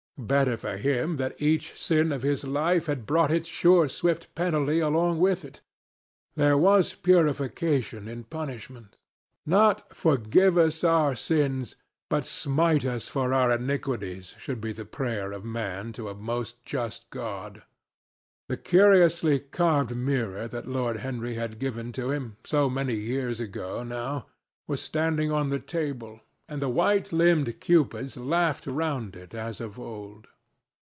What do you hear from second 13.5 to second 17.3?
iniquities" should be the prayer of man to a most just